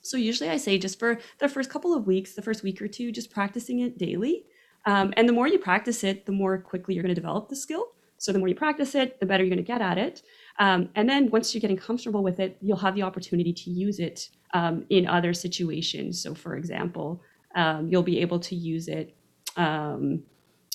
So 0.09 0.17
usually 0.17 0.49
I 0.49 0.57
say 0.57 0.77
just 0.77 0.99
for 0.99 1.19
the 1.39 1.49
first 1.49 1.69
couple 1.69 1.93
of 1.93 2.07
weeks, 2.07 2.33
the 2.33 2.41
first 2.41 2.63
week 2.63 2.81
or 2.81 2.87
two, 2.87 3.11
just 3.11 3.29
practicing 3.29 3.79
it 3.79 3.97
daily. 3.97 4.45
Um, 4.85 5.13
and 5.17 5.27
the 5.27 5.33
more 5.33 5.47
you 5.47 5.59
practice 5.59 6.03
it, 6.03 6.25
the 6.25 6.31
more 6.31 6.57
quickly 6.57 6.95
you're 6.95 7.03
going 7.03 7.13
to 7.13 7.21
develop 7.21 7.49
the 7.49 7.55
skill. 7.55 7.87
So 8.17 8.31
the 8.31 8.39
more 8.39 8.47
you 8.47 8.55
practice 8.55 8.95
it, 8.95 9.19
the 9.19 9.25
better 9.25 9.43
you're 9.43 9.53
going 9.53 9.63
to 9.63 9.67
get 9.67 9.81
at 9.81 9.97
it. 9.97 10.23
Um, 10.59 10.89
and 10.95 11.07
then 11.07 11.29
once 11.29 11.53
you're 11.53 11.61
getting 11.61 11.77
comfortable 11.77 12.23
with 12.23 12.39
it, 12.39 12.57
you'll 12.61 12.77
have 12.77 12.95
the 12.95 13.03
opportunity 13.03 13.53
to 13.53 13.69
use 13.69 13.99
it 13.99 14.29
um, 14.53 14.85
in 14.89 15.07
other 15.07 15.33
situations. 15.33 16.21
So 16.21 16.33
for 16.33 16.55
example, 16.55 17.21
um, 17.55 17.87
you'll 17.87 18.03
be 18.03 18.19
able 18.21 18.39
to 18.39 18.55
use 18.55 18.87
it 18.87 19.15
um, 19.55 20.23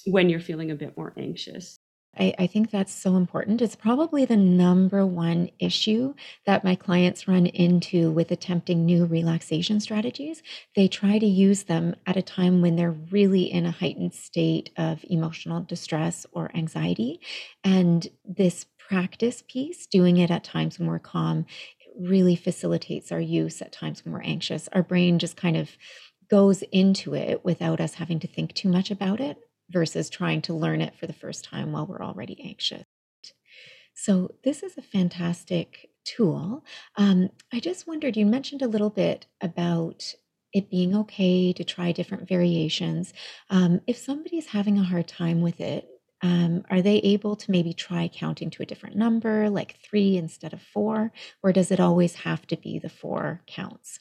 when 0.06 0.28
you're 0.28 0.40
feeling 0.40 0.70
a 0.70 0.74
bit 0.74 0.96
more 0.96 1.12
anxious. 1.16 1.80
I, 2.19 2.35
I 2.38 2.47
think 2.47 2.71
that's 2.71 2.92
so 2.92 3.16
important. 3.16 3.62
It's 3.62 3.76
probably 3.76 4.25
the 4.25 4.37
number 4.37 5.07
one 5.07 5.50
issue 5.59 6.14
that 6.45 6.64
my 6.64 6.75
clients 6.75 7.26
run 7.26 7.47
into 7.47 8.11
with 8.11 8.31
attempting 8.31 8.85
new 8.85 9.07
relaxation 9.07 9.81
strategies. 9.81 10.42
They 10.76 10.88
try 10.88 11.19
to 11.19 11.26
use 11.26 11.64
them 11.64 11.97
at 12.07 12.19
a 12.19 12.23
time 12.23 12.61
when 12.61 12.76
they're 12.76 12.90
really 12.90 13.50
in 13.50 13.64
a 13.64 13.71
heightened 13.71 14.12
state 14.12 14.71
of 14.76 15.04
emotional 15.09 15.62
distress 15.62 16.26
or 16.33 16.50
anxiety. 16.54 17.21
And 17.64 18.07
this 18.25 18.66
practice 18.78 19.42
piece, 19.49 19.87
doing 19.87 20.19
it 20.19 20.31
at 20.31 20.45
times 20.45 20.78
when 20.78 20.88
we're 20.88 20.99
calm, 20.99 21.47
really 21.99 22.37
facilitates 22.37 23.11
our 23.11 23.21
use 23.21 23.62
at 23.62 23.73
times 23.73 24.04
when 24.04 24.12
we're 24.12 24.23
anxious. 24.23 24.69
Our 24.73 24.83
brain 24.83 25.19
just 25.19 25.37
kind 25.37 25.57
of 25.57 25.71
goes 26.28 26.62
into 26.73 27.14
it 27.14 27.45
without 27.45 27.81
us 27.81 27.95
having 27.95 28.19
to 28.21 28.26
think 28.26 28.54
too 28.54 28.69
much 28.69 28.90
about 28.90 29.21
it 29.21 29.38
versus 29.73 30.11
trying 30.11 30.43
to 30.43 30.55
learn 30.55 30.81
it 30.81 30.95
for 30.97 31.07
the 31.07 31.12
first 31.12 31.45
time 31.45 31.73
while 31.73 31.87
we're 31.87 32.02
already 32.02 32.41
anxious. 32.45 32.85
So, 33.95 34.31
this 34.43 34.62
is 34.62 34.79
a 34.79 34.83
fantastic 34.83 35.91
tool. 36.05 36.64
Um, 36.97 37.31
I 37.52 37.61
just 37.61 37.87
wondered, 37.87 38.17
you 38.17 38.26
mentioned 38.26 38.62
a 38.62 38.69
little 38.69 38.91
bit 38.91 39.26
about 39.41 40.14
it 40.52 40.71
being 40.71 40.95
okay 40.95 41.52
to 41.52 41.64
try 41.64 41.93
different 41.93 42.29
variations. 42.29 43.12
Um, 43.50 43.81
if 43.87 43.97
somebody's 43.97 44.47
having 44.47 44.79
a 44.79 44.85
hard 44.85 45.09
time 45.09 45.41
with 45.41 45.61
it, 45.61 45.88
um, 46.23 46.64
are 46.71 46.83
they 46.83 46.99
able 46.99 47.37
to 47.37 47.50
maybe 47.50 47.73
try 47.73 48.09
counting 48.09 48.50
to 48.50 48.62
a 48.62 48.67
different 48.67 48.97
number, 48.97 49.50
like 49.50 49.79
three 49.83 50.17
instead 50.17 50.52
of 50.52 50.62
four? 50.62 51.12
Or 51.43 51.52
does 51.52 51.71
it 51.71 51.81
always 51.81 52.14
have 52.17 52.47
to 52.49 52.57
be 52.57 52.79
the 52.79 52.88
four 52.88 53.43
counts? 53.47 53.99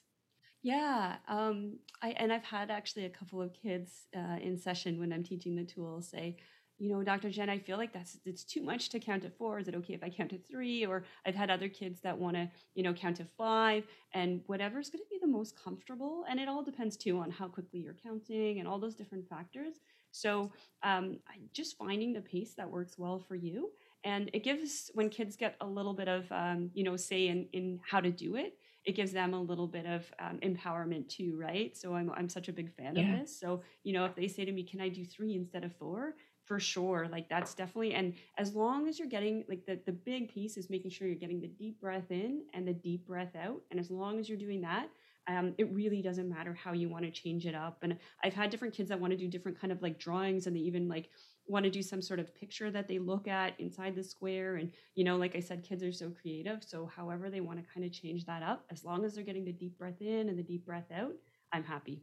Yeah, 0.64 1.18
um, 1.28 1.80
I 2.02 2.10
and 2.12 2.32
I've 2.32 2.44
had 2.44 2.70
actually 2.70 3.06
a 3.06 3.10
couple 3.10 3.42
of 3.42 3.54
kids 3.54 4.08
uh, 4.16 4.38
in 4.42 4.58
session 4.58 5.00
when 5.00 5.12
I'm 5.12 5.24
teaching 5.24 5.56
the 5.56 5.64
tool 5.64 6.02
say, 6.02 6.38
you 6.78 6.90
know, 6.90 7.04
Dr. 7.04 7.30
Jen, 7.32 7.50
I 7.50 7.58
feel 7.60 7.78
like 7.78 7.94
that's 7.94 8.20
it's 8.26 8.44
too 8.44 8.62
much 8.62 8.90
to 8.90 9.00
count 9.00 9.24
to 9.24 9.30
four. 9.32 9.58
Is 9.60 9.68
it 9.68 9.76
okay 9.76 9.94
if 9.96 10.04
I 10.04 10.10
count 10.10 10.30
to 10.32 10.38
three? 10.38 10.86
Or 10.86 11.04
I've 11.26 11.36
had 11.36 11.50
other 11.50 11.68
kids 11.68 12.02
that 12.02 12.18
want 12.18 12.36
to, 12.36 12.50
you 12.76 12.84
know, 12.84 12.94
count 12.94 13.18
to 13.18 13.26
five, 13.26 13.86
and 14.14 14.42
whatever's 14.48 14.90
going 14.90 15.04
to 15.04 15.10
be 15.10 15.18
the 15.20 15.28
most 15.28 15.56
comfortable. 15.62 16.26
And 16.30 16.40
it 16.40 16.48
all 16.48 16.64
depends 16.64 16.96
too 16.96 17.18
on 17.20 17.32
how 17.32 17.48
quickly 17.48 17.80
you're 17.80 17.96
counting 18.04 18.60
and 18.60 18.68
all 18.68 18.80
those 18.80 18.96
different 18.96 19.28
factors. 19.28 19.76
So 20.12 20.52
um, 20.84 21.20
just 21.54 21.78
finding 21.78 22.14
the 22.14 22.22
pace 22.22 22.54
that 22.56 22.70
works 22.70 22.98
well 23.00 23.20
for 23.20 23.36
you, 23.36 23.72
and 24.04 24.30
it 24.34 24.44
gives 24.44 24.92
when 24.94 25.10
kids 25.10 25.36
get 25.36 25.56
a 25.62 25.66
little 25.66 25.94
bit 25.94 26.08
of, 26.08 26.32
um, 26.32 26.70
you 26.74 26.84
know, 26.84 26.98
say 26.98 27.28
in 27.30 27.48
in 27.54 27.80
how 27.90 28.00
to 28.00 28.12
do 28.12 28.36
it 28.36 28.54
it 28.86 28.96
gives 28.96 29.12
them 29.12 29.34
a 29.34 29.42
little 29.42 29.68
bit 29.68 29.86
of 29.86 30.12
um, 30.20 30.40
empowerment 30.40 31.08
too, 31.08 31.38
right? 31.38 31.76
So 31.78 31.94
I'm 31.96 32.12
I'm 32.12 32.30
such 32.30 32.48
a 32.48 32.54
big 32.54 32.74
fan 32.76 32.96
yeah. 32.96 33.14
of 33.14 33.20
this. 33.20 33.40
So 33.40 33.62
you 33.84 33.94
know, 33.94 34.06
if 34.06 34.16
they 34.16 34.28
say 34.28 34.46
to 34.46 34.52
me, 34.52 34.64
"Can 34.64 34.82
I 34.82 34.90
do 34.90 35.06
three 35.06 35.36
instead 35.36 35.64
of 35.64 35.76
four? 35.76 36.16
For 36.46 36.60
sure, 36.60 37.08
like 37.10 37.30
that's 37.30 37.54
definitely. 37.54 37.94
And 37.94 38.14
as 38.38 38.56
long 38.56 38.88
as 38.88 38.98
you're 38.98 39.08
getting 39.08 39.46
like 39.48 39.66
the 39.66 39.80
the 39.86 39.92
big 39.92 40.34
piece 40.34 40.58
is 40.58 40.70
making 40.70 40.92
sure 40.92 41.08
you're 41.08 41.16
getting 41.16 41.40
the 41.40 41.48
deep 41.48 41.80
breath 41.80 42.10
in 42.10 42.42
and 42.54 42.68
the 42.68 42.74
deep 42.74 43.06
breath 43.06 43.36
out. 43.36 43.62
And 43.70 43.80
as 43.80 43.92
long 43.92 44.20
as 44.20 44.28
you're 44.28 44.38
doing 44.38 44.62
that, 44.62 44.90
um, 45.28 45.54
it 45.58 45.72
really 45.72 46.02
doesn't 46.02 46.28
matter 46.28 46.54
how 46.54 46.74
you 46.74 46.90
want 46.90 47.06
to 47.06 47.12
change 47.12 47.46
it 47.46 47.56
up. 47.56 47.78
And 47.84 47.98
I've 48.24 48.34
had 48.34 48.50
different 48.50 48.74
kids 48.74 48.90
that 48.90 49.00
want 49.00 49.12
to 49.12 49.18
do 49.18 49.28
different 49.28 49.60
kind 49.60 49.72
of 49.72 49.82
like 49.82 50.00
drawings, 50.00 50.48
and 50.48 50.56
they 50.56 50.62
even 50.62 50.88
like 50.88 51.10
want 51.52 51.66
to 51.66 51.70
do 51.70 51.82
some 51.82 52.02
sort 52.02 52.20
of 52.20 52.34
picture 52.34 52.72
that 52.72 52.88
they 52.88 52.98
look 52.98 53.28
at 53.28 53.60
inside 53.60 53.96
the 53.96 54.04
square 54.04 54.56
and 54.56 54.72
you 54.96 55.04
know 55.04 55.18
like 55.18 55.36
i 55.36 55.40
said 55.40 55.64
kids 55.64 55.84
are 55.84 55.92
so 55.92 56.10
creative 56.10 56.64
so 56.64 56.90
however 56.96 57.30
they 57.30 57.42
want 57.42 57.60
to 57.60 57.74
kind 57.74 57.86
of 57.86 57.92
change 57.92 58.26
that 58.26 58.42
up 58.42 58.64
as 58.72 58.84
long 58.84 59.04
as 59.04 59.14
they're 59.14 59.24
getting 59.24 59.46
the 59.46 59.52
deep 59.52 59.78
breath 59.78 60.02
in 60.02 60.30
and 60.30 60.40
the 60.40 60.44
deep 60.44 60.66
breath 60.66 60.90
out 60.96 61.14
i'm 61.52 61.64
happy 61.64 62.02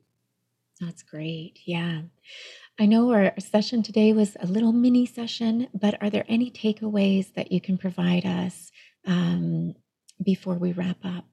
that's 0.81 1.03
great 1.03 1.59
yeah 1.67 2.03
i 2.79 2.87
know 2.87 3.11
our 3.11 3.33
session 3.39 3.83
today 3.83 4.13
was 4.13 4.37
a 4.41 4.47
little 4.47 4.73
mini 4.73 5.07
session 5.07 5.67
but 5.75 6.01
are 6.03 6.11
there 6.11 6.27
any 6.29 6.51
takeaways 6.51 7.33
that 7.35 7.51
you 7.51 7.61
can 7.61 7.79
provide 7.79 8.27
us 8.27 8.71
um, 9.07 9.75
before 10.23 10.55
we 10.55 10.73
wrap 10.73 10.99
up 11.05 11.25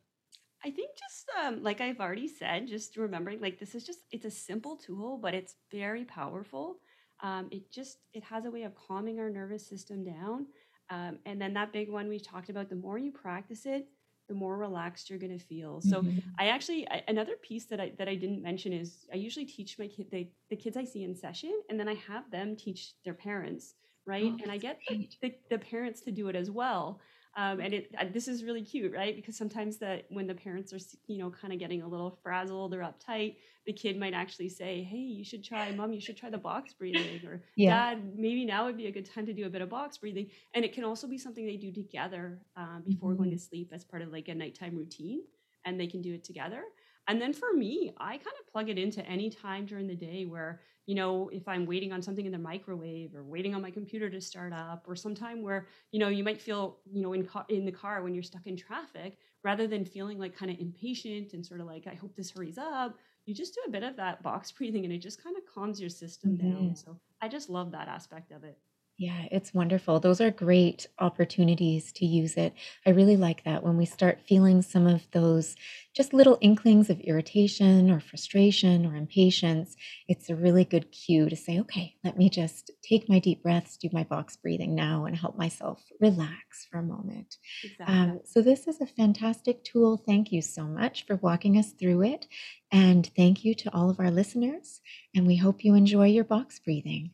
I 0.66 0.72
think 0.72 0.90
just 0.98 1.30
um, 1.40 1.62
like 1.62 1.80
I've 1.80 2.00
already 2.00 2.28
said, 2.28 2.68
just 2.68 2.98
remembering 2.98 3.40
like 3.40 3.60
this 3.60 3.76
is 3.76 3.86
just 3.86 4.00
it's 4.12 4.26
a 4.26 4.32
simple 4.32 4.78
tool, 4.78 5.20
but 5.20 5.36
it's 5.36 5.54
very 5.72 6.06
powerful. 6.06 6.78
Um, 7.22 7.48
it 7.52 7.72
just 7.72 8.00
it 8.14 8.24
has 8.24 8.46
a 8.46 8.52
way 8.52 8.64
of 8.64 8.74
calming 8.76 9.20
our 9.20 9.30
nervous 9.30 9.66
system 9.68 10.04
down. 10.04 10.48
Um, 10.90 11.20
and 11.26 11.42
then 11.42 11.54
that 11.54 11.74
big 11.74 11.90
one 11.90 12.08
we 12.08 12.20
talked 12.20 12.50
about, 12.50 12.70
the 12.70 12.76
more 12.76 12.98
you 12.98 13.12
practice 13.12 13.66
it, 13.66 13.88
the 14.28 14.36
more 14.36 14.58
relaxed 14.58 15.10
you're 15.10 15.20
going 15.20 15.38
to 15.38 15.44
feel. 15.44 15.82
So 15.82 16.02
mm-hmm. 16.02 16.20
I 16.40 16.48
actually 16.48 16.88
I, 16.90 17.04
another 17.08 17.36
piece 17.42 17.66
that 17.66 17.80
I 17.80 17.94
that 17.98 18.08
I 18.08 18.16
didn't 18.16 18.42
mention 18.42 18.74
is 18.74 19.06
I 19.14 19.18
usually 19.18 19.46
teach 19.46 19.78
my 19.80 19.88
kid 19.88 20.08
they, 20.12 20.32
the 20.50 20.56
kids 20.56 20.78
I 20.78 20.84
see 20.84 21.04
in 21.04 21.16
session, 21.16 21.54
and 21.70 21.80
then 21.80 21.88
I 21.88 21.96
have 22.08 22.30
them 22.32 22.56
teach 22.56 22.94
their 23.04 23.14
parents, 23.14 23.76
right? 24.06 24.32
Oh, 24.34 24.40
and 24.42 24.52
I 24.52 24.58
get 24.58 24.80
the, 24.90 25.10
the, 25.22 25.36
the 25.50 25.58
parents 25.58 26.02
to 26.02 26.12
do 26.12 26.28
it 26.28 26.36
as 26.36 26.50
well. 26.52 27.00
Um, 27.38 27.60
and 27.60 27.74
it 27.74 27.94
this 28.14 28.30
is 28.30 28.46
really 28.46 28.62
cute, 28.62 28.94
right? 28.94 29.14
Because 29.14 29.38
sometimes 29.38 29.78
that 29.78 30.06
when 30.10 30.26
the 30.26 30.34
parents 30.34 30.72
are 30.72 30.80
you 31.08 31.18
know 31.18 31.30
kind 31.30 31.52
of 31.52 31.60
getting 31.60 31.82
a 31.82 31.88
little 31.88 32.18
frazzled 32.24 32.74
or 32.74 32.80
uptight, 32.80 33.36
the 33.66 33.74
kid 33.74 34.00
might 34.00 34.14
actually 34.14 34.48
say, 34.48 34.84
"Hey, 34.84 34.98
you 34.98 35.26
should 35.26 35.44
try, 35.44 35.70
mom, 35.72 35.92
you 35.92 36.00
should 36.00 36.16
try 36.16 36.30
the 36.30 36.38
box 36.38 36.74
breathing," 36.74 37.28
or 37.28 37.44
yeah. 37.58 37.96
"Dad, 37.96 38.18
maybe 38.18 38.46
now 38.46 38.66
would 38.66 38.78
be 38.78 38.88
a 38.88 38.92
good 38.92 39.06
time 39.06 39.26
to 39.26 39.34
do 39.34 39.46
a 39.46 39.50
bit 39.50 39.62
of 39.62 39.70
box 39.70 39.98
breathing." 39.98 40.30
And 40.54 40.64
it 40.64 40.72
can 40.72 40.86
also 40.86 41.08
be 41.08 41.18
something 41.18 41.46
they 41.46 41.58
do 41.58 41.74
together 41.74 42.40
um, 42.56 42.84
before 42.88 43.12
mm-hmm. 43.12 43.24
going 43.24 43.32
to 43.32 43.40
sleep 43.40 43.72
as 43.74 43.84
part 43.84 44.02
of 44.02 44.14
like 44.14 44.30
a 44.30 44.36
nighttime 44.36 44.76
routine, 44.76 45.22
and 45.66 45.78
they 45.78 45.88
can 45.88 46.02
do 46.02 46.14
it 46.14 46.24
together. 46.24 46.64
And 47.08 47.22
then 47.22 47.34
for 47.34 47.54
me, 47.54 47.94
I 47.98 48.18
kind 48.18 48.36
of 48.40 48.48
plug 48.48 48.68
it 48.70 48.80
into 48.80 49.06
any 49.06 49.30
time 49.30 49.68
during 49.68 49.86
the 49.86 49.96
day 49.96 50.26
where, 50.26 50.60
you 50.88 50.96
know, 50.96 51.30
if 51.30 51.48
I'm 51.48 51.68
waiting 51.68 51.94
on 51.94 52.02
something 52.02 52.26
in 52.26 52.32
the 52.32 52.40
microwave 52.40 53.14
or 53.16 53.24
waiting 53.24 53.54
on 53.54 53.62
my 53.62 53.70
computer 53.70 54.10
to 54.10 54.20
start 54.20 54.54
up 54.54 54.88
or 54.88 54.96
sometime 54.96 55.44
where, 55.44 55.68
you 55.92 56.00
know, 56.00 56.08
you 56.08 56.24
might 56.24 56.42
feel, 56.42 56.82
you 56.92 57.02
know, 57.04 57.14
in, 57.14 57.30
in 57.50 57.66
the 57.66 57.72
car 57.72 58.02
when 58.02 58.16
you're 58.16 58.24
stuck 58.24 58.48
in 58.48 58.58
traffic, 58.58 59.20
rather 59.44 59.68
than 59.68 59.86
feeling 59.86 60.18
like 60.18 60.36
kind 60.36 60.50
of 60.50 60.58
impatient 60.60 61.34
and 61.34 61.46
sort 61.46 61.62
of 61.62 61.68
like, 61.68 61.86
I 61.86 61.94
hope 61.94 62.16
this 62.16 62.32
hurries 62.32 62.58
up, 62.58 62.98
you 63.28 63.36
just 63.36 63.54
do 63.54 63.62
a 63.68 63.72
bit 63.72 63.84
of 63.84 63.98
that 63.98 64.24
box 64.24 64.52
breathing 64.58 64.84
and 64.84 64.94
it 64.94 64.98
just 65.00 65.22
kind 65.22 65.38
of 65.38 65.46
calms 65.46 65.80
your 65.80 65.92
system 65.92 66.36
hmm 66.36 66.36
down. 66.38 66.74
So 66.76 67.00
I 67.22 67.28
just 67.28 67.50
love 67.50 67.72
that 67.74 67.88
aspect 67.88 68.32
of 68.32 68.44
it. 68.44 68.60
Yeah, 68.98 69.26
it's 69.30 69.54
wonderful. 69.54 70.00
Those 70.00 70.22
are 70.22 70.32
great 70.32 70.88
opportunities 71.00 71.92
to 71.94 72.06
use 72.06 72.38
it. 72.38 72.54
I 72.86 72.92
really 72.92 73.18
like 73.18 73.44
that 73.44 73.62
when 73.62 73.76
we 73.76 73.86
start 73.86 74.22
feeling 74.26 74.62
some 74.62 74.88
of 74.88 75.06
those 75.12 75.58
just 75.94 76.14
little 76.14 76.38
inklings 76.40 76.90
of 76.90 77.02
irritation 77.02 77.92
or 77.92 78.00
frustration 78.00 78.86
or 78.86 78.96
impatience. 78.96 79.76
It's 80.08 80.30
a 80.30 80.36
really 80.36 80.64
good 80.64 80.94
cue 80.94 81.28
to 81.28 81.36
say, 81.36 81.60
okay, 81.60 81.96
let 82.06 82.18
me 82.18 82.30
just 82.30 82.72
take 82.84 83.10
my 83.10 83.20
deep 83.20 83.44
breaths, 83.44 83.76
do 83.76 83.90
my 83.92 84.06
box 84.06 84.38
breathing 84.38 84.76
now, 84.76 85.04
and 85.04 85.18
help 85.18 85.38
myself 85.38 85.84
relax 86.00 86.66
for 86.72 86.78
a 86.78 86.84
moment. 86.84 87.36
Exactly. 87.66 87.94
Um, 87.94 88.22
so, 88.24 88.42
this 88.42 88.66
is 88.66 88.80
a 88.80 88.88
fantastic 88.88 89.66
tool. 89.66 89.98
Thank 89.98 90.32
you 90.32 90.42
so 90.42 90.64
much 90.64 91.06
for 91.06 91.18
walking 91.18 91.58
us 91.58 91.74
through 91.74 92.04
it. 92.04 92.28
And 92.72 93.10
thank 93.18 93.44
you 93.44 93.56
to 93.56 93.74
all 93.76 93.90
of 93.90 94.00
our 94.00 94.12
listeners. 94.12 94.80
And 95.14 95.28
we 95.28 95.36
hope 95.36 95.66
you 95.66 95.76
enjoy 95.76 96.08
your 96.08 96.24
box 96.24 96.60
breathing. 96.60 97.12